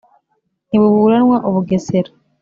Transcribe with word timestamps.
ntibuburanwa 0.69 1.37
u 1.47 1.49
bugesera 1.55 2.11